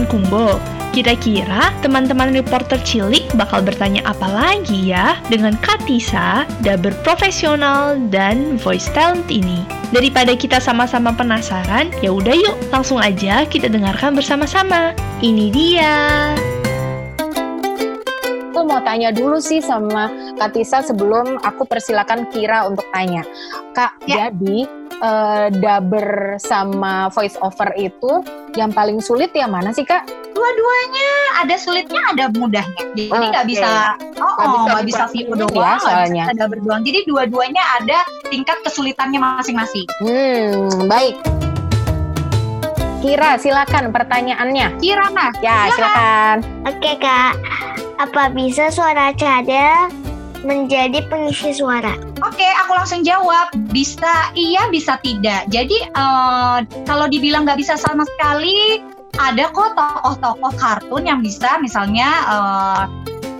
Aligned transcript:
teman-teman 0.00 0.08
Kumbo. 0.08 0.56
Kira-kira 0.90 1.70
teman-teman 1.86 2.34
reporter 2.34 2.74
cilik 2.82 3.22
bakal 3.38 3.62
bertanya 3.62 4.02
apa 4.02 4.26
lagi 4.26 4.90
ya 4.90 5.14
dengan 5.30 5.54
Katisa, 5.62 6.42
dubber 6.66 6.90
profesional 7.06 7.94
dan 8.10 8.58
voice 8.58 8.90
talent 8.90 9.30
ini? 9.30 9.62
Daripada 9.94 10.34
kita 10.34 10.58
sama-sama 10.58 11.14
penasaran, 11.14 11.94
ya 12.02 12.10
udah 12.10 12.34
yuk 12.34 12.56
langsung 12.74 12.98
aja 12.98 13.46
kita 13.46 13.70
dengarkan 13.70 14.18
bersama-sama. 14.18 14.94
Ini 15.22 15.46
dia. 15.54 15.98
Aku 18.60 18.68
mau 18.68 18.84
tanya 18.84 19.08
dulu 19.08 19.40
sih 19.40 19.64
sama 19.64 20.12
Katisa 20.36 20.84
sebelum 20.84 21.40
aku 21.40 21.64
persilakan 21.64 22.28
Kira 22.28 22.68
untuk 22.68 22.84
tanya. 22.92 23.24
Kak, 23.72 23.96
Ya. 24.04 24.28
jadi 24.28 24.68
eh, 25.00 25.46
dubber 25.56 26.36
sama 26.36 27.08
voice 27.08 27.40
over 27.40 27.72
itu 27.72 28.20
yang 28.60 28.68
paling 28.68 29.00
sulit 29.00 29.32
yang 29.32 29.48
mana 29.48 29.72
sih 29.72 29.80
Kak? 29.80 30.04
Dua-duanya 30.36 31.08
ada 31.40 31.56
sulitnya, 31.56 32.04
ada 32.12 32.28
mudahnya. 32.36 32.84
Jadi 32.92 33.08
nggak 33.08 33.44
Oke. 33.48 33.48
bisa, 33.48 33.96
oh, 34.20 34.28
Nggak 34.28 34.44
oh, 34.44 34.52
bisa 34.52 34.60
nggak 34.68 34.84
bisa 34.84 35.00
dibandingin 35.08 35.24
view 35.24 35.24
ya, 35.24 35.40
doang, 35.40 35.56
nggak 35.56 35.80
soalnya. 35.80 36.24
bisa 36.28 36.32
ada 36.36 36.44
berdoang. 36.52 36.82
Jadi 36.84 36.98
dua-duanya 37.08 37.62
ada 37.80 37.98
tingkat 38.28 38.58
kesulitannya 38.60 39.18
masing-masing. 39.24 39.86
Hmm, 40.04 40.84
baik. 40.84 41.16
Kira, 43.00 43.40
silakan 43.40 43.88
pertanyaannya. 43.96 44.76
Kirana, 44.76 45.32
Ya, 45.40 45.72
silakan. 45.72 46.44
Oke 46.68 47.00
kak, 47.00 47.32
apa 48.00 48.32
bisa 48.32 48.72
suara 48.72 49.12
cadel 49.12 49.92
menjadi 50.40 51.04
pengisi 51.12 51.52
suara? 51.52 51.92
Oke, 52.24 52.48
aku 52.64 52.72
langsung 52.72 53.04
jawab. 53.04 53.52
Bisa 53.68 54.32
iya, 54.32 54.72
bisa 54.72 54.96
tidak. 55.04 55.44
Jadi 55.52 55.84
eh, 55.84 56.58
kalau 56.88 57.06
dibilang 57.12 57.44
nggak 57.44 57.60
bisa 57.60 57.76
sama 57.76 58.08
sekali, 58.16 58.80
ada 59.20 59.52
kok 59.52 59.76
tokoh-tokoh 59.76 60.52
kartun 60.56 61.04
yang 61.04 61.20
bisa, 61.20 61.60
misalnya 61.60 62.08
eh, 62.24 62.82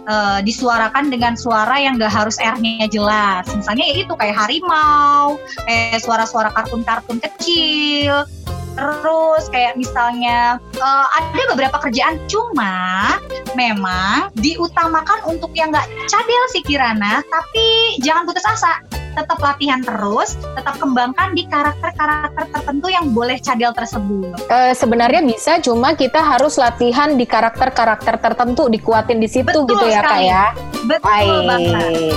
eh, 0.04 0.38
disuarakan 0.44 1.08
dengan 1.08 1.40
suara 1.40 1.80
yang 1.80 1.96
nggak 1.96 2.12
harus 2.12 2.36
R-nya 2.36 2.84
jelas. 2.92 3.48
Misalnya 3.56 3.88
ya 3.88 3.96
itu 4.04 4.12
kayak 4.12 4.36
harimau, 4.36 5.40
kayak 5.64 6.04
suara-suara 6.04 6.52
kartun-kartun 6.52 7.16
kecil. 7.16 8.28
Terus 8.76 9.44
kayak 9.50 9.74
misalnya 9.76 10.56
eh, 10.78 11.06
ada 11.16 11.42
beberapa 11.52 11.76
kerjaan 11.82 12.20
cuma 12.30 13.16
memang 13.58 14.30
diutamakan 14.38 15.26
untuk 15.26 15.50
yang 15.58 15.74
nggak 15.74 15.86
cadel 16.06 16.44
sih 16.54 16.62
Kirana, 16.62 17.22
tapi 17.26 17.98
jangan 18.02 18.26
putus 18.26 18.46
asa. 18.46 18.78
Tetap 19.10 19.42
latihan 19.42 19.82
terus, 19.82 20.38
tetap 20.54 20.78
kembangkan 20.78 21.34
di 21.34 21.42
karakter-karakter 21.50 22.46
tertentu 22.54 22.86
yang 22.94 23.10
boleh 23.10 23.42
cadel 23.42 23.74
tersebut. 23.74 24.38
Eh, 24.46 24.70
sebenarnya 24.70 25.26
bisa, 25.26 25.58
cuma 25.58 25.98
kita 25.98 26.22
harus 26.22 26.54
latihan 26.54 27.18
di 27.18 27.26
karakter-karakter 27.26 28.22
tertentu, 28.22 28.70
dikuatin 28.70 29.18
di 29.18 29.26
situ 29.26 29.50
Betul 29.50 29.66
gitu 29.66 29.86
ya 29.90 30.00
Kak 30.00 30.14
sekali. 30.14 30.30
ya. 30.30 30.44
Betul 30.86 31.38
banget. 31.42 31.74
Baik. 31.74 32.16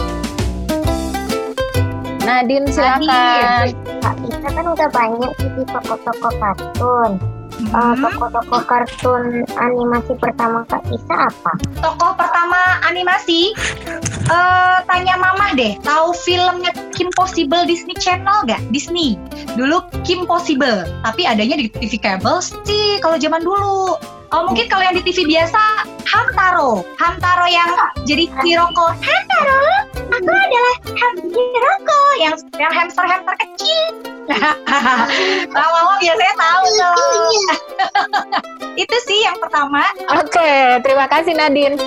Nadine 2.24 2.68
silakan. 2.70 3.10
Kak 3.10 3.93
Isa 4.44 4.60
kan 4.60 4.68
udah 4.68 4.90
banyak 4.92 5.32
jadi 5.40 5.64
tokoh-tokoh 5.72 6.34
kartun. 6.36 7.12
Eh, 7.64 7.80
Hmm. 7.80 7.96
tokoh-tokoh 7.96 8.60
kartun 8.68 9.48
animasi 9.56 10.20
pertama 10.20 10.68
Kak 10.68 10.84
Isa 10.92 11.32
apa? 11.32 11.56
Tokoh 11.80 12.12
pertama 12.20 12.60
animasi, 12.84 13.56
eh 14.28 14.78
tanya 14.84 15.16
mamah 15.16 15.56
deh, 15.56 15.80
tahu 15.80 16.12
filmnya 16.12 16.76
Kim 16.92 17.08
Possible 17.16 17.64
Disney 17.64 17.96
Channel 17.96 18.44
gak? 18.44 18.60
Disney. 18.68 19.16
Dulu 19.56 19.80
Kim 20.04 20.28
Possible, 20.28 20.92
tapi 21.08 21.24
adanya 21.24 21.56
di 21.56 21.72
TV 21.72 21.96
kabel 21.96 22.44
sih 22.44 23.00
kalau 23.00 23.16
zaman 23.16 23.48
dulu. 23.48 23.96
Oh, 24.34 24.42
mungkin 24.44 24.68
kalau 24.68 24.84
yang 24.84 25.00
di 25.00 25.08
TV 25.08 25.24
biasa 25.24 25.88
Hamtaro, 26.04 26.84
Hamtaro 27.00 27.48
yang 27.48 27.72
jadi 28.04 28.28
Hiroko. 28.44 28.92
Hamtaro, 28.92 29.64
aku 30.14 30.30
adalah 30.30 30.76
Ham 30.94 31.16
Hiroko 31.26 32.02
yang 32.22 32.36
yang 32.62 32.74
hamster-hamster 32.74 33.36
kecil. 33.42 33.84
Mama 35.56 35.94
biasanya 36.00 36.36
tahu 36.38 36.64
tuh. 36.80 36.96
Itu 38.84 38.96
sih 39.06 39.20
yang 39.26 39.38
pertama. 39.42 39.84
Oke, 40.22 40.82
terima 40.82 41.06
kasih 41.10 41.34
Nadine. 41.36 41.78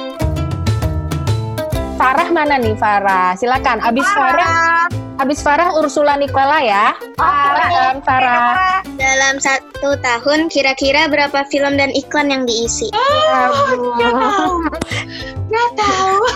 Farah 1.96 2.28
mana 2.28 2.60
nih 2.60 2.76
Farah? 2.76 3.32
Silakan. 3.40 3.80
Abis 3.80 4.04
Farah, 4.12 4.84
abis 5.16 5.40
Farah 5.40 5.72
Ursula 5.80 6.20
Nicola 6.20 6.60
ya. 6.60 6.92
Silakan 7.16 8.04
Farah. 8.04 8.75
Dalam 8.96 9.36
satu 9.36 10.00
tahun 10.00 10.48
kira-kira 10.48 11.06
berapa 11.06 11.44
film 11.48 11.76
dan 11.76 11.92
iklan 11.92 12.32
yang 12.32 12.42
diisi? 12.44 12.88
Gak 12.90 13.52
tahu. 13.96 14.64
Gak 15.48 15.70
tahu. 15.76 16.16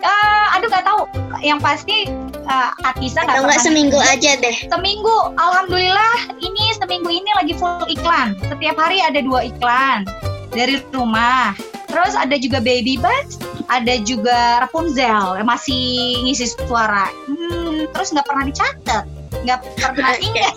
Eh, 0.00 0.44
aduh 0.56 0.66
gak 0.72 0.82
tahu. 0.82 1.04
Yang 1.44 1.60
pasti 1.60 2.08
uh, 2.48 2.72
Atisa 2.82 3.20
gak 3.20 3.36
Atau 3.36 3.44
enggak 3.44 3.60
pernah- 3.60 3.66
seminggu 3.68 3.98
aja 4.00 4.32
deh? 4.40 4.56
Seminggu. 4.66 5.16
Alhamdulillah 5.36 6.16
ini 6.40 6.72
seminggu 6.74 7.12
ini 7.12 7.28
lagi 7.36 7.52
full 7.52 7.84
iklan. 7.86 8.32
Setiap 8.48 8.80
hari 8.80 9.04
ada 9.04 9.20
dua 9.20 9.44
iklan 9.46 10.08
dari 10.50 10.80
rumah. 10.90 11.52
Terus 11.86 12.16
ada 12.16 12.32
juga 12.38 12.62
Baby 12.64 12.96
Bus, 12.96 13.36
ada 13.68 13.98
juga 14.00 14.64
Rapunzel 14.64 15.36
yang 15.36 15.46
masih 15.46 16.16
ngisi 16.24 16.48
suara. 16.54 17.10
Hmm, 17.28 17.84
terus 17.92 18.14
nggak 18.14 18.24
pernah 18.24 18.44
dicatat, 18.46 19.04
nggak 19.42 19.58
pernah 19.76 20.14
ingat. 20.26 20.54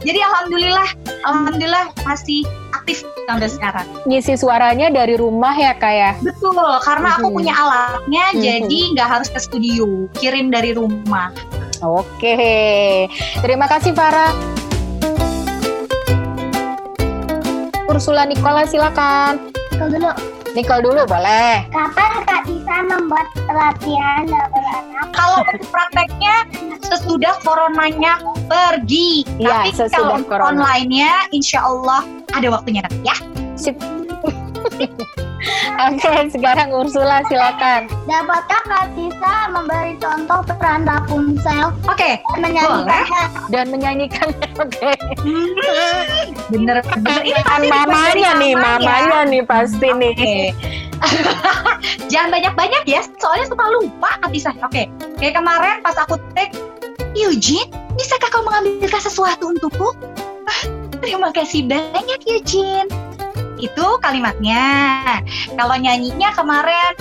Jadi 0.00 0.18
alhamdulillah, 0.18 0.88
alhamdulillah 1.22 1.84
masih 2.02 2.44
aktif 2.72 3.02
sampai 3.24 3.48
sekarang. 3.48 3.86
Ngisi 4.04 4.36
suaranya 4.36 4.88
dari 4.88 5.14
rumah 5.14 5.52
ya 5.52 5.72
Kak 5.72 5.92
ya? 5.92 6.12
Betul, 6.20 6.54
karena 6.80 7.16
aku 7.16 7.28
Mhm. 7.28 7.34
punya 7.34 7.54
alatnya, 7.54 8.24
Mhm. 8.32 8.40
jadi 8.40 8.80
nggak 8.94 9.08
harus 9.10 9.28
ke 9.28 9.38
studio, 9.38 9.86
kirim 10.14 10.48
dari 10.48 10.72
rumah. 10.72 11.32
Oke, 11.78 13.04
terima 13.38 13.66
kasih 13.66 13.92
Farah. 13.92 14.32
Ursula 17.86 18.24
Nicola 18.24 18.64
silakan. 18.64 19.52
Kalau 19.70 19.88
dulu, 19.88 20.10
Nicole 20.52 20.82
dulu 20.82 21.02
boleh. 21.04 21.68
kapan 21.68 22.12
Kak 22.24 22.40
Isa 22.66 22.82
membuat 22.82 23.30
latihan 23.46 24.26
anak? 24.26 25.14
Kalau 25.14 25.38
untuk 25.46 25.70
prakteknya 25.70 26.42
sesudah 26.82 27.38
coronanya 27.46 28.18
pergi. 28.50 29.22
Iya, 29.38 29.70
Tapi 29.70 29.70
sesudah 29.70 30.18
kalau 30.18 30.26
corona. 30.26 30.50
online-nya, 30.50 31.30
insya 31.30 31.62
Allah 31.62 32.02
ada 32.34 32.50
waktunya 32.50 32.82
nanti 32.82 33.06
ya. 33.06 33.14
Sip. 33.54 33.78
Oke, 35.78 36.32
sekarang 36.32 36.72
Ursula 36.72 37.20
silakan. 37.26 37.86
Dapatkah 38.04 38.62
Kak 38.64 38.96
Isa 38.96 39.52
memberi 39.52 39.94
contoh 39.96 40.40
peran 40.48 40.82
Rapunzel 40.82 41.76
Oke, 41.84 42.16
dan 42.16 42.38
menyanyikannya? 42.40 43.22
Dan 43.52 43.66
menyanyikan. 43.68 44.28
Oke. 44.56 44.92
bener 46.48 46.78
bener 46.80 47.20
ini 47.22 47.36
Kan 47.36 47.60
pasti 47.60 47.68
mamanya 47.68 48.30
nih, 48.36 48.52
mama 48.54 48.80
ya. 48.80 48.88
mamanya 48.88 49.20
nih 49.28 49.42
pasti 49.44 49.88
nih. 49.92 50.12
Oke. 50.14 50.36
Jangan 52.10 52.28
banyak-banyak 52.32 52.82
ya, 52.88 53.04
soalnya 53.20 53.46
suka 53.46 53.64
lupa 53.70 54.10
Atisa. 54.24 54.56
Oke, 54.64 54.88
kayak 55.20 55.36
kemarin 55.36 55.84
pas 55.84 55.96
aku 55.98 56.16
tag, 56.32 56.56
Eugene, 57.12 57.68
bisakah 57.94 58.28
kau 58.30 58.40
mengambilkan 58.42 59.00
sesuatu 59.00 59.52
untukku? 59.52 59.92
"Ah, 60.46 60.60
Terima 60.96 61.28
kasih 61.28 61.68
banyak 61.68 62.20
Eugene. 62.24 62.88
Itu 63.56 63.96
kalimatnya. 64.04 64.64
Kalau 65.56 65.76
nyanyinya 65.80 66.30
kemarin, 66.36 66.92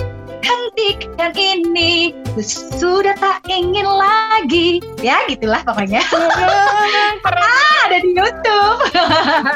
cantik 0.45 1.09
dan 1.17 1.33
ini 1.33 2.13
ku 2.31 2.41
sudah 2.43 3.17
tak 3.17 3.41
ingin 3.49 3.85
lagi. 3.87 4.79
Ya 5.01 5.25
gitulah 5.25 5.61
pokoknya. 5.65 6.05
ah, 7.25 7.77
ada 7.89 7.97
di 7.99 8.11
YouTube. 8.13 8.79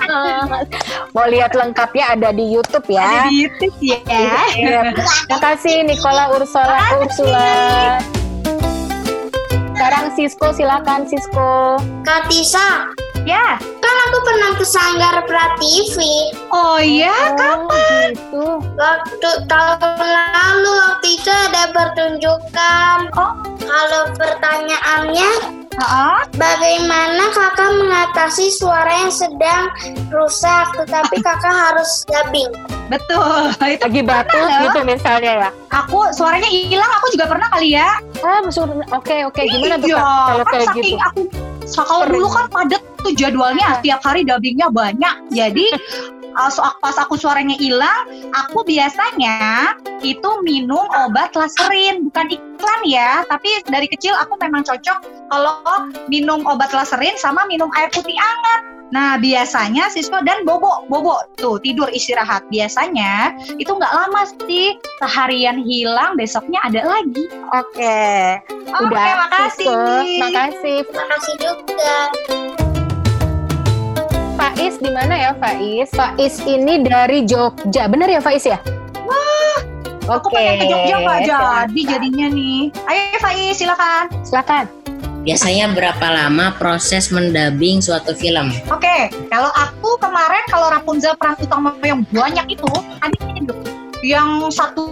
Mau 1.15 1.25
lihat 1.29 1.53
lengkapnya 1.53 2.13
ada 2.17 2.29
di 2.33 2.45
YouTube 2.45 2.85
Ada 2.89 2.97
ya. 2.97 3.21
di 3.29 3.33
YouTube 3.45 3.77
ya. 3.81 3.99
Iya. 4.09 4.81
Terima 4.93 5.37
kasih 5.41 5.75
Nicola 5.85 6.33
Ursula 6.33 6.81
Ursula. 7.01 7.49
Sekarang 9.73 10.11
Sisko 10.11 10.47
silakan 10.51 11.07
Sisko. 11.07 11.79
Kak 12.03 12.27
Tisa, 12.27 12.91
Ya. 13.23 13.55
Kan 13.99 14.07
aku 14.07 14.19
pernah 14.23 14.51
ke 14.55 14.63
Sanggar 14.63 15.15
Prativi 15.27 16.31
Oh 16.49 16.79
ya, 16.79 17.35
Oh, 17.35 17.67
gitu. 18.07 18.45
Waktu 18.73 19.29
tahun 19.45 19.99
lalu 19.99 20.71
waktu 20.71 21.07
itu 21.13 21.27
ada 21.27 21.63
pertunjukan 21.69 22.97
Oh. 23.13 23.35
Kalau 23.59 24.03
pertanyaannya 24.15 25.31
Heeh. 25.79 26.17
Bagaimana 26.35 27.31
kakak 27.31 27.71
mengatasi 27.71 28.51
suara 28.51 28.91
yang 28.99 29.11
sedang 29.11 29.71
rusak 30.09 30.75
Tetapi 30.75 31.15
kakak 31.27 31.51
harus 31.51 32.03
dubbing 32.05 32.51
Betul. 32.87 33.51
Itu 33.59 33.83
Lagi 33.83 34.01
batuk 34.01 34.33
Pernah, 34.33 34.61
gitu 34.65 34.79
misalnya 34.81 35.31
ya. 35.45 35.49
aku 35.69 36.09
suaranya 36.09 36.49
hilang, 36.49 36.89
aku 36.97 37.13
juga 37.13 37.29
pernah 37.29 37.47
kali 37.53 37.77
ya. 37.77 38.01
Ah, 38.19 38.41
oke 38.91 39.17
oke 39.27 39.41
gimana 39.45 39.75
tuh 39.77 39.87
Iya, 39.87 40.01
kalau 40.01 40.43
kan 40.43 40.51
kayak 40.51 40.67
saking 40.67 40.83
gitu? 40.87 40.97
aku 40.99 41.21
kalau 41.69 42.03
dulu 42.09 42.27
kan 42.27 42.45
padat 42.49 42.81
tuh 43.03 43.13
jadwalnya 43.15 43.79
tiap 43.81 44.03
hari 44.03 44.23
dubbingnya 44.27 44.69
banyak. 44.69 45.15
Jadi 45.33 45.65
uh, 46.39 46.49
so, 46.51 46.63
pas 46.79 46.95
aku 46.95 47.19
suaranya 47.19 47.55
hilang, 47.59 48.07
aku 48.31 48.63
biasanya 48.63 49.73
itu 49.99 50.29
minum 50.45 50.87
obat 51.07 51.35
laserin, 51.35 52.07
bukan 52.07 52.31
iklan 52.31 52.81
ya, 52.87 53.27
tapi 53.27 53.49
dari 53.67 53.87
kecil 53.91 54.15
aku 54.15 54.39
memang 54.39 54.63
cocok 54.63 54.99
kalau 55.29 55.59
minum 56.07 56.43
obat 56.47 56.71
laserin 56.71 57.15
sama 57.19 57.43
minum 57.51 57.67
air 57.75 57.91
putih 57.91 58.15
hangat. 58.15 58.61
Nah, 58.89 59.21
biasanya 59.21 59.85
siswa 59.93 60.17
dan 60.25 60.41
bobo, 60.49 60.89
bobo 60.89 61.21
tuh 61.37 61.61
tidur 61.61 61.85
istirahat. 61.93 62.41
Biasanya 62.49 63.37
itu 63.61 63.69
nggak 63.69 63.93
lama 63.93 64.25
sih, 64.49 64.81
seharian 64.97 65.61
hilang, 65.61 66.17
besoknya 66.17 66.57
ada 66.65 66.81
lagi. 66.81 67.29
Oke. 67.53 68.01
Oke, 68.73 68.89
Udah, 68.89 69.29
makasih. 69.29 69.77
Makasih. 70.25 70.79
Makasih 70.89 71.35
juga. 71.37 71.97
Faiz 74.59 74.75
di 74.83 74.91
mana 74.91 75.15
ya 75.15 75.31
Faiz? 75.39 75.87
Faiz 75.95 76.35
ini 76.43 76.83
dari 76.83 77.23
Jogja. 77.23 77.87
Benar 77.87 78.11
ya 78.11 78.19
Faiz 78.19 78.43
ya? 78.43 78.59
Aku 80.03 80.27
Oke. 80.27 80.35
pengen 80.35 80.59
ke 80.59 80.65
Jogja 80.67 80.95
nggak 80.99 81.19
jadi 81.31 81.81
jadinya 81.95 82.27
nih. 82.27 82.67
Ayo 82.91 83.17
Faiz, 83.23 83.55
silakan. 83.55 84.11
Silakan. 84.19 84.67
Biasanya 85.23 85.71
berapa 85.71 86.03
lama 86.11 86.51
proses 86.59 87.07
mendabing 87.07 87.79
suatu 87.79 88.11
film? 88.11 88.51
Oke, 88.67 89.07
kalau 89.31 89.47
aku 89.55 89.95
kemarin 90.03 90.43
kalau 90.51 90.67
Rapunzel 90.75 91.15
peran 91.15 91.39
utama 91.39 91.71
yang 91.87 92.03
banyak 92.11 92.59
itu, 92.59 92.67
ada 92.99 93.15
ini 93.31 93.47
dulu. 93.47 93.63
Yang 94.03 94.59
satu 94.59 94.91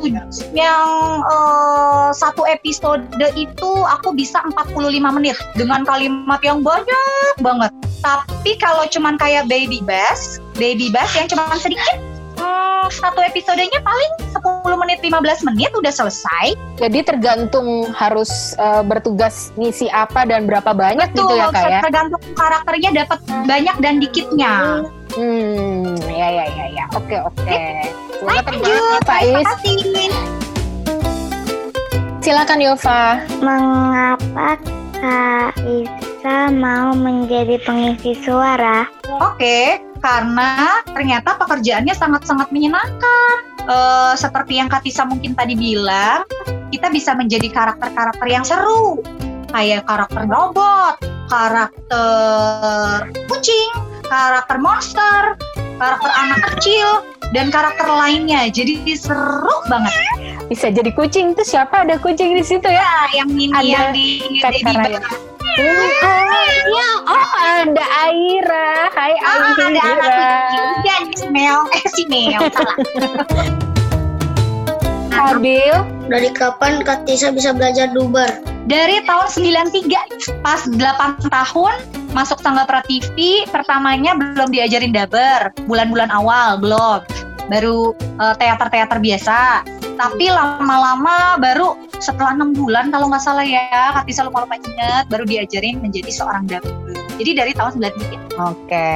yang 0.55 0.87
eh, 1.27 2.07
satu 2.15 2.47
episode 2.47 3.03
itu 3.35 3.71
aku 3.83 4.15
bisa 4.15 4.39
45 4.47 4.79
menit 5.11 5.35
dengan 5.59 5.83
kalimat 5.83 6.39
yang 6.39 6.63
banyak 6.63 7.35
banget. 7.43 7.75
Tapi 8.01 8.57
kalau 8.61 8.85
cuman 8.89 9.17
kayak 9.17 9.49
Baby 9.49 9.81
Bass, 9.81 10.37
Baby 10.55 10.93
Bass 10.93 11.13
yang 11.17 11.27
cuman 11.29 11.57
sedikit 11.57 11.97
hmm, 12.37 12.85
satu 12.93 13.19
episodenya 13.25 13.81
paling 13.81 14.11
10 14.31 14.81
menit 14.81 14.99
15 15.01 15.47
menit 15.53 15.71
udah 15.73 15.93
selesai. 15.93 16.53
Jadi 16.77 16.99
tergantung 17.03 17.89
harus 17.91 18.53
eh, 18.57 18.83
bertugas 18.85 19.49
ngisi 19.57 19.89
apa 19.89 20.23
dan 20.29 20.45
berapa 20.45 20.71
banyak 20.71 21.09
gitu 21.17 21.33
ya 21.33 21.49
kak 21.49 21.65
ya? 21.67 21.81
tergantung 21.81 22.21
karakternya 22.37 22.89
dapat 23.05 23.19
banyak 23.49 23.75
dan 23.81 23.93
dikitnya. 23.97 24.53
Hmm, 25.17 25.97
ya 26.05 26.27
ya 26.29 26.45
ya 26.45 26.65
ya. 26.77 26.85
Oke 26.93 27.17
oke. 27.17 27.57
Faiz. 29.05 29.25
terima 29.25 29.41
kasih. 29.55 29.77
Silakan 32.21 32.59
Yova. 32.59 33.23
Mengapa 33.39 34.59
Kak 34.97 35.53
Isa 36.27 36.51
mau 36.51 36.91
menjadi 36.91 37.55
pengisi 37.63 38.11
suara? 38.19 38.83
Oke, 39.15 39.79
karena 40.03 40.83
ternyata 40.91 41.39
pekerjaannya 41.39 41.95
sangat-sangat 41.95 42.51
menyenangkan. 42.51 43.35
Eh, 43.63 44.13
seperti 44.19 44.59
yang 44.59 44.67
Katisa 44.67 45.07
mungkin 45.07 45.39
tadi 45.39 45.55
bilang, 45.55 46.27
kita 46.67 46.91
bisa 46.91 47.15
menjadi 47.15 47.47
karakter-karakter 47.47 48.27
yang 48.27 48.43
seru. 48.43 48.99
Kayak 49.55 49.87
karakter 49.87 50.27
robot, 50.27 50.99
karakter 51.31 53.07
kucing, 53.31 53.71
karakter 54.11 54.59
monster, 54.59 55.39
karakter 55.79 56.11
anak 56.11 56.43
kecil, 56.51 57.07
dan 57.31 57.47
karakter 57.55 57.87
lainnya. 57.87 58.51
Jadi 58.51 58.83
seru 58.99 59.63
banget. 59.71 59.95
Bisa 60.51 60.75
jadi 60.75 60.91
kucing 60.91 61.39
tuh 61.39 61.47
siapa 61.47 61.87
ada 61.87 61.95
kucing 61.95 62.35
di 62.35 62.43
situ 62.43 62.67
ya? 62.67 62.83
Nah, 62.83 63.07
yang 63.15 63.31
ini 63.31 63.47
Ada 63.55 63.63
yang 63.63 63.87
di 63.95 64.07
Kak 64.43 64.51
Baby 64.59 64.75
Raya. 64.75 65.27
Bus. 65.57 65.93
Oh, 66.69 66.97
oh 67.09 67.27
ada 67.41 67.85
Aira. 68.05 68.93
Hai 68.93 69.13
ada 69.17 69.63
anak 69.65 69.83
Aira. 69.83 70.05
kecil. 70.05 70.65
Dan 70.85 71.03
si 71.17 71.25
Mel, 71.33 71.59
eh 71.73 71.85
si 71.89 72.03
Mel, 72.05 72.41
salah. 72.53 72.77
Abil, 75.17 75.73
Dari 76.05 76.29
kapan 76.29 76.85
Kak 76.85 77.09
Tisa 77.09 77.33
bisa 77.33 77.49
belajar 77.49 77.89
dubar? 77.89 78.29
dari 78.67 78.99
tahun 79.07 79.31
93 79.31 80.43
pas 80.43 80.67
8 80.67 81.31
tahun 81.31 81.73
masuk 82.11 82.43
tangga 82.43 82.67
TV 82.83 83.47
pertamanya 83.47 84.11
belum 84.11 84.51
diajarin 84.51 84.91
daber 84.91 85.55
bulan-bulan 85.71 86.11
awal 86.11 86.59
belum 86.59 86.99
baru 87.47 87.95
eh, 87.95 88.35
teater-teater 88.35 88.99
biasa 88.99 89.63
tapi 89.97 90.29
lama-lama 90.29 91.41
baru 91.41 91.73
setelah 91.97 92.37
enam 92.37 92.53
bulan 92.53 92.93
kalau 92.93 93.09
nggak 93.09 93.23
salah 93.25 93.41
ya 93.41 93.97
Katisa 93.97 94.29
lupa 94.29 94.45
lupa 94.45 94.61
ingat 94.61 95.09
baru 95.09 95.25
diajarin 95.25 95.81
menjadi 95.81 96.13
seorang 96.13 96.45
daber 96.45 96.93
jadi 97.17 97.43
dari 97.43 97.51
tahun 97.57 97.81
93 97.81 98.37
Oke. 98.37 98.93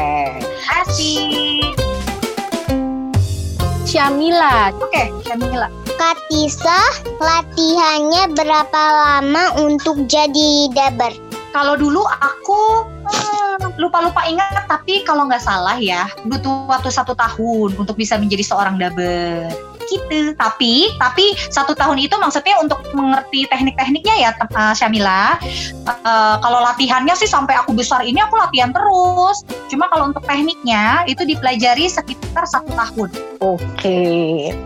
asik 0.85 1.73
Syamila. 3.89 4.69
oke 4.77 5.03
Syamila 5.25 5.67
Kak 6.01 6.17
Tisa, 6.33 6.81
latihannya 7.21 8.33
berapa 8.33 8.81
lama 8.89 9.53
untuk 9.61 10.09
jadi 10.09 10.65
dabar? 10.73 11.13
Kalau 11.53 11.77
dulu 11.77 12.01
aku 12.09 12.89
hmm, 13.05 13.77
lupa-lupa 13.77 14.25
ingat, 14.25 14.65
tapi 14.65 15.05
kalau 15.05 15.29
nggak 15.29 15.45
salah 15.45 15.77
ya 15.77 16.09
butuh 16.25 16.65
waktu 16.65 16.89
satu 16.89 17.13
tahun 17.13 17.77
untuk 17.77 18.01
bisa 18.01 18.17
menjadi 18.17 18.41
seorang 18.41 18.81
daber. 18.81 19.53
Gitu. 19.91 20.31
Tapi, 20.39 20.95
tapi 20.95 21.35
satu 21.51 21.75
tahun 21.75 21.99
itu 21.99 22.15
maksudnya 22.15 22.55
untuk 22.63 22.79
mengerti 22.95 23.43
teknik-tekniknya 23.51 24.15
ya, 24.15 24.31
uh, 24.55 24.71
Syamila. 24.71 25.35
Uh, 25.83 26.39
kalau 26.39 26.63
latihannya 26.63 27.11
sih 27.19 27.27
sampai 27.27 27.59
aku 27.59 27.75
besar 27.75 27.99
ini 28.07 28.23
aku 28.23 28.39
latihan 28.39 28.71
terus. 28.71 29.43
Cuma 29.67 29.91
kalau 29.91 30.07
untuk 30.11 30.23
tekniknya 30.23 31.03
itu 31.07 31.27
dipelajari 31.27 31.91
sekitar 31.91 32.47
satu 32.47 32.71
tahun. 32.71 33.09
Oke. 33.43 33.99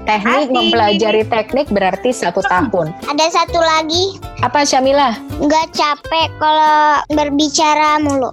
Teknik 0.06 0.48
Asik. 0.48 0.54
mempelajari 0.54 1.24
teknik 1.26 1.68
berarti 1.74 2.10
satu 2.14 2.46
tahun. 2.46 2.94
Ada 3.10 3.26
satu 3.44 3.58
lagi, 3.58 4.22
Apa 4.46 4.62
Syamila? 4.68 5.18
nggak 5.42 5.74
capek 5.76 6.30
kalau 6.38 7.02
berbicara 7.12 7.98
mulu. 8.00 8.30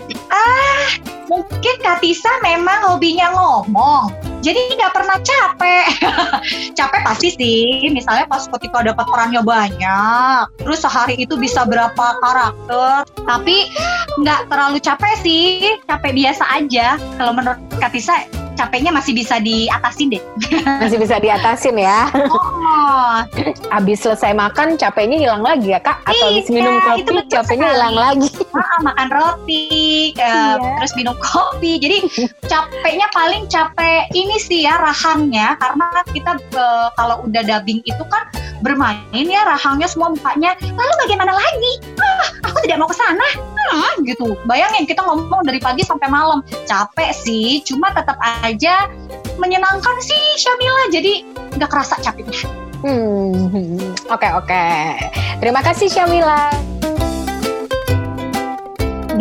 Mungkin 1.31 1.75
Kak 1.81 2.05
Tisa 2.05 2.29
memang 2.45 2.93
hobinya 2.93 3.33
ngomong. 3.33 4.32
Jadi 4.43 4.75
nggak 4.75 4.93
pernah 4.93 5.17
capek. 5.23 5.87
capek 6.79 7.01
pasti 7.07 7.29
sih. 7.31 7.87
Misalnya 7.95 8.27
pas 8.27 8.45
ketika 8.51 8.83
dapat 8.83 9.07
perannya 9.07 9.43
banyak. 9.43 10.43
Terus 10.59 10.83
sehari 10.83 11.15
itu 11.23 11.39
bisa 11.39 11.63
berapa 11.63 12.19
karakter. 12.19 13.07
Tapi 13.23 13.71
nggak 14.19 14.51
terlalu 14.51 14.83
capek 14.83 15.15
sih. 15.23 15.79
Capek 15.87 16.13
biasa 16.13 16.45
aja. 16.59 16.99
Kalau 17.17 17.33
menurut 17.39 17.59
Kak 17.79 17.95
Tisa, 17.95 18.27
capeknya 18.59 18.91
masih 18.93 19.15
bisa 19.15 19.39
diatasin 19.39 20.13
deh. 20.13 20.23
Masih 20.83 20.99
bisa 21.01 21.17
diatasin 21.19 21.77
ya. 21.79 22.07
Oh, 22.31 23.23
Habis 23.73 24.05
selesai 24.05 24.35
makan 24.37 24.77
capeknya 24.77 25.17
hilang 25.19 25.43
lagi 25.43 25.73
ya 25.73 25.81
kak? 25.81 26.03
Atau 26.05 26.31
habis 26.31 26.47
Iya, 26.51 26.55
minum 26.55 26.75
itu 26.99 27.11
kopi 27.11 27.31
capeknya 27.31 27.69
hilang 27.75 27.97
lagi? 27.97 28.29
Ah, 28.55 28.79
makan 28.85 29.09
roti, 29.13 30.13
eh, 30.17 30.21
Iya. 30.21 30.57
terus 30.79 30.93
minum 30.97 31.17
kopi. 31.19 31.81
Jadi 31.81 31.97
capeknya 32.47 33.07
paling 33.13 33.49
capek 33.49 34.09
ini 34.13 34.37
sih 34.39 34.65
ya 34.65 34.79
rahangnya 34.81 35.57
karena 35.61 35.87
kita 36.13 36.33
eh, 36.39 36.89
kalau 36.97 37.25
udah 37.27 37.43
dubbing 37.45 37.81
itu 37.85 38.05
kan 38.13 38.25
bermain 38.63 39.27
ya 39.27 39.43
rahangnya 39.43 39.91
semua 39.91 40.15
mukanya. 40.15 40.55
Lalu 40.63 40.93
bagaimana 41.07 41.33
lagi? 41.35 41.73
Ah, 41.99 42.27
aku 42.47 42.59
tidak 42.63 42.79
mau 42.79 42.89
ke 42.89 42.97
sana. 42.97 43.29
Hmm, 43.73 44.05
gitu. 44.05 44.37
Bayangin 44.47 44.85
kita 44.85 45.03
ngomong 45.03 45.43
dari 45.47 45.59
pagi 45.59 45.83
sampai 45.83 46.07
malam. 46.11 46.45
Capek 46.69 47.11
sih, 47.15 47.63
cuma 47.67 47.91
tetap 47.95 48.19
aja 48.23 48.87
menyenangkan 49.41 49.97
sih 50.05 50.21
Syamila. 50.39 50.93
Jadi 50.93 51.25
nggak 51.59 51.71
kerasa 51.71 51.99
capeknya. 52.05 52.47
Hmm, 52.83 53.95
oke 54.11 54.29
oke. 54.43 54.67
Terima 55.39 55.63
kasih 55.63 55.87
Syamila. 55.87 56.51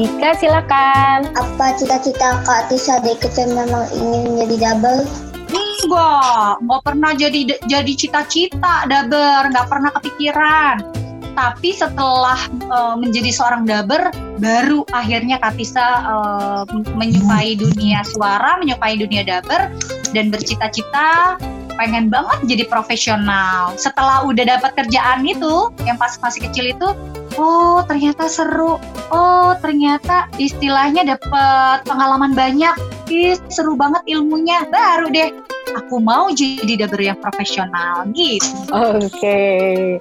Dika 0.01 0.33
silakan. 0.33 1.29
Apa 1.37 1.77
cita-cita 1.77 2.41
Kak 2.41 2.73
Tisa 2.73 2.97
dari 3.05 3.13
kecil 3.21 3.53
memang 3.53 3.85
ingin 3.93 4.33
menjadi 4.33 4.73
double? 4.73 5.05
Enggak, 5.53 6.57
nggak 6.65 6.81
pernah 6.81 7.11
jadi 7.13 7.41
jadi 7.69 7.93
cita-cita 7.93 8.89
daber, 8.89 9.53
nggak 9.53 9.69
pernah 9.69 9.93
kepikiran. 9.93 10.81
Tapi 11.37 11.69
setelah 11.77 12.41
eh, 12.49 12.95
menjadi 12.97 13.29
seorang 13.29 13.69
daber, 13.69 14.09
baru 14.41 14.81
akhirnya 14.89 15.37
Katisa 15.37 16.01
eh, 16.01 16.61
menyukai 16.97 17.53
dunia 17.61 18.01
suara, 18.01 18.57
menyukai 18.57 18.97
dunia 18.97 19.21
daber, 19.21 19.69
dan 20.17 20.33
bercita-cita 20.33 21.37
pengen 21.77 22.09
banget 22.09 22.57
jadi 22.57 22.65
profesional. 22.65 23.77
Setelah 23.77 24.25
udah 24.25 24.49
dapat 24.49 24.73
kerjaan 24.73 25.21
itu, 25.29 25.69
yang 25.85 26.01
pas 26.01 26.17
masih 26.17 26.49
kecil 26.49 26.73
itu, 26.73 26.89
oh 27.39 27.83
ternyata 27.85 28.27
seru. 28.27 28.79
Oh 29.11 29.51
ternyata 29.59 30.31
istilahnya 30.39 31.17
dapat 31.17 31.83
pengalaman 31.85 32.35
banyak. 32.35 32.75
Ih, 33.11 33.35
seru 33.51 33.75
banget 33.75 34.03
ilmunya. 34.07 34.63
Baru 34.71 35.11
deh 35.11 35.35
aku 35.75 36.03
mau 36.03 36.27
jadi 36.31 36.87
daber 36.87 36.99
yang 36.99 37.19
profesional 37.19 38.07
gitu. 38.11 38.51
Oke. 38.71 39.41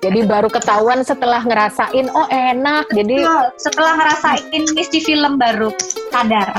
Jadi 0.03 0.21
baru 0.27 0.51
ketahuan 0.51 1.03
setelah 1.07 1.43
ngerasain 1.43 2.11
oh 2.11 2.27
enak. 2.31 2.87
Jadi 2.91 3.23
Betul. 3.23 3.47
Setelah 3.59 3.93
ngerasain 3.99 4.63
di 4.75 5.01
film 5.03 5.39
baru 5.39 5.71
sadar. 6.11 6.51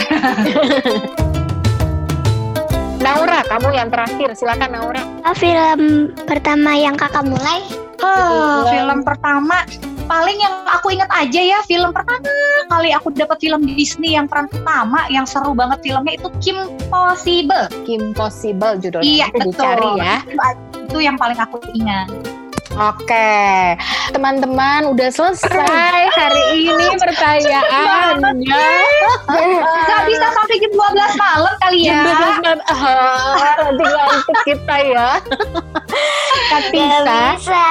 Naura, 3.01 3.41
kamu 3.49 3.73
yang 3.73 3.89
terakhir. 3.89 4.37
Silakan 4.37 4.77
Naura. 4.77 5.01
Film 5.33 6.13
pertama 6.29 6.77
yang 6.77 6.93
kakak 6.93 7.25
mulai 7.25 7.65
Film. 8.01 8.65
film 8.65 8.99
pertama 9.05 9.61
paling 10.11 10.37
yang 10.43 10.55
aku 10.67 10.91
ingat 10.91 11.07
aja 11.07 11.39
ya 11.39 11.59
film 11.63 11.95
pertama 11.95 12.27
kali 12.67 12.91
aku 12.91 13.15
dapat 13.15 13.39
film 13.39 13.63
Disney 13.63 14.19
yang 14.19 14.27
peran 14.27 14.51
pertama 14.51 15.07
yang 15.07 15.23
seru 15.23 15.55
banget 15.55 15.79
filmnya 15.79 16.19
itu 16.19 16.27
Kim 16.43 16.59
Possible. 16.91 17.71
Kim 17.87 18.11
Possible 18.11 18.75
judulnya. 18.75 19.07
Iya 19.07 19.25
betul. 19.31 19.55
Dicari 19.55 19.89
ya. 20.03 20.17
Itu, 20.75 20.99
yang 20.99 21.15
paling 21.15 21.39
aku 21.39 21.63
ingat. 21.71 22.11
Oke, 22.71 23.75
teman-teman 24.15 24.95
udah 24.95 25.11
selesai 25.11 26.07
hari 26.15 26.71
ini 26.71 26.87
pertanyaannya. 26.95 28.67
Gak 29.91 30.01
bisa 30.07 30.27
sampai 30.31 30.55
jam 30.55 30.71
12 30.71 31.19
malam 31.19 31.53
kali 31.59 31.79
ya. 31.91 31.99
Jam 32.15 32.59
12 32.63 32.63
ah, 32.71 33.35
nanti 33.59 33.83
ngantuk 33.83 34.37
kita 34.47 34.75
ya. 34.87 35.09
Kak 36.51 36.61
Gak 36.61 36.71
Tisa, 36.71 37.19
bisa 37.35 37.63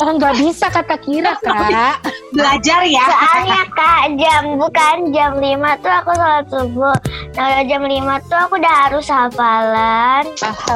oh 0.00 0.12
nggak 0.16 0.34
bisa 0.36 0.66
kata 0.68 0.96
kira 1.00 1.32
kak. 1.44 1.96
Belajar 2.32 2.80
ya. 2.84 3.04
Soalnya 3.04 3.62
kak 3.72 4.04
jam 4.16 4.42
bukan 4.56 4.96
jam 5.10 5.32
5 5.36 5.44
tuh 5.80 5.92
aku 5.92 6.10
sholat 6.12 6.44
subuh 6.48 6.96
Nah 7.32 7.44
kalau 7.48 7.64
jam 7.64 7.82
5 7.84 8.28
tuh 8.28 8.38
aku 8.38 8.54
udah 8.56 8.74
harus 8.84 9.06
hafalan 9.08 10.24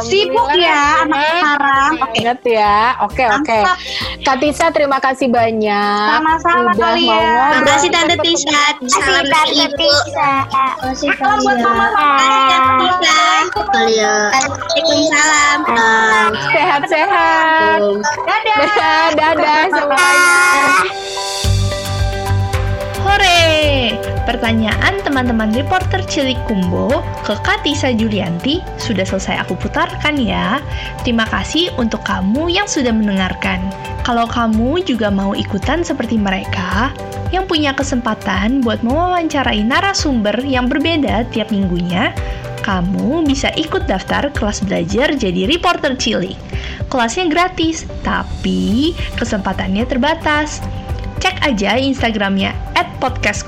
Sibuk 0.03 0.49
ya 0.55 1.05
anak 1.05 1.21
sekarang. 1.21 1.93
Oke. 2.01 2.17
Ingat 2.17 2.41
ya. 2.45 2.77
Oke 3.05 3.25
oke. 3.27 3.59
Mantap. 3.61 3.77
Kak 4.23 4.37
Tisa 4.41 4.67
terima 4.73 4.99
kasih 4.99 5.29
banyak. 5.29 6.09
Sama-sama 6.17 6.73
Udah 6.73 6.97
kali 6.97 7.05
mau 7.05 7.17
ya. 7.17 7.21
ngobrol. 7.21 7.61
Makasih 7.61 7.89
Tante 7.93 8.17
Tisa. 8.21 8.49
Kasih 8.77 8.89
Salam 8.89 9.25
tante 9.25 9.29
dari 9.29 9.53
Ibu. 9.61 9.77
Tisa 9.77 10.33
Salam 11.13 11.39
buat 11.41 11.59
mama 11.61 11.87
Tante 11.93 12.37
Tisa. 12.81 13.17
Waalaikumsalam. 14.33 15.59
Sehat-sehat. 16.77 17.81
Dadah. 18.29 18.57
Dadah, 18.61 19.05
dadah 19.17 19.65
semuanya. 19.73 20.29
Hore! 23.01 23.97
Pertanyaan 24.29 25.01
teman-teman 25.01 25.57
reporter 25.57 26.05
Cilik 26.05 26.37
Kumbo 26.45 27.01
ke 27.25 27.33
Katisa 27.41 27.97
Julianti 27.97 28.61
sudah 28.77 29.09
selesai 29.09 29.49
aku 29.49 29.57
putarkan 29.57 30.21
ya. 30.21 30.61
Terima 31.01 31.25
kasih 31.33 31.73
untuk 31.81 32.05
kamu 32.05 32.53
yang 32.53 32.69
sudah 32.69 32.93
mendengarkan. 32.93 33.73
Kalau 34.05 34.29
kamu 34.29 34.85
juga 34.85 35.09
mau 35.09 35.33
ikutan 35.33 35.81
seperti 35.81 36.21
mereka, 36.21 36.93
yang 37.33 37.49
punya 37.49 37.73
kesempatan 37.73 38.61
buat 38.61 38.85
mewawancarai 38.85 39.65
narasumber 39.65 40.45
yang 40.45 40.69
berbeda 40.69 41.25
tiap 41.33 41.49
minggunya, 41.49 42.13
kamu 42.67 43.23
bisa 43.23 43.55
ikut 43.55 43.87
daftar 43.87 44.27
kelas 44.35 44.67
belajar 44.67 45.15
jadi 45.15 45.47
reporter 45.47 45.95
cilik. 45.95 46.35
Kelasnya 46.91 47.31
gratis, 47.31 47.87
tapi 48.03 48.91
kesempatannya 49.15 49.87
terbatas. 49.87 50.59
Cek 51.23 51.47
aja 51.47 51.79
Instagramnya 51.79 52.53
at 52.75 52.91
podcast 52.99 53.47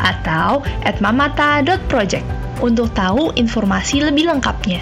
atau 0.00 0.62
at 0.86 0.96
mamata.project 1.02 2.24
untuk 2.62 2.88
tahu 2.94 3.34
informasi 3.34 4.06
lebih 4.06 4.30
lengkapnya. 4.30 4.80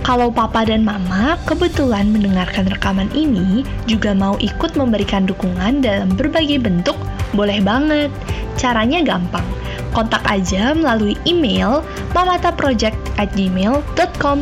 Kalau 0.00 0.32
papa 0.32 0.64
dan 0.64 0.80
mama 0.84 1.36
kebetulan 1.44 2.08
mendengarkan 2.08 2.68
rekaman 2.72 3.12
ini 3.12 3.64
juga 3.84 4.16
mau 4.16 4.36
ikut 4.40 4.76
memberikan 4.76 5.28
dukungan 5.28 5.84
dalam 5.84 6.12
berbagai 6.16 6.56
bentuk, 6.60 6.96
boleh 7.36 7.60
banget. 7.60 8.08
Caranya 8.56 9.04
gampang. 9.04 9.59
Kontak 9.90 10.22
aja 10.26 10.74
melalui 10.74 11.16
email 11.26 11.82
mamataproject@gmail.com. 12.14 14.38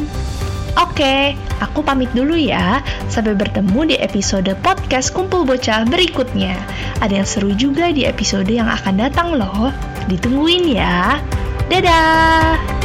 Oke, 0.79 1.35
aku 1.59 1.83
pamit 1.83 2.07
dulu 2.15 2.39
ya. 2.39 2.79
Sampai 3.11 3.35
bertemu 3.35 3.91
di 3.91 3.99
episode 3.99 4.55
podcast 4.63 5.11
Kumpul 5.11 5.43
Bocah 5.43 5.83
berikutnya. 5.83 6.55
Ada 7.03 7.19
yang 7.19 7.27
seru 7.27 7.51
juga 7.59 7.91
di 7.91 8.07
episode 8.07 8.47
yang 8.47 8.71
akan 8.71 8.95
datang 8.95 9.35
loh. 9.35 9.75
Ditungguin 10.07 10.71
ya. 10.71 11.19
Dadah! 11.67 12.78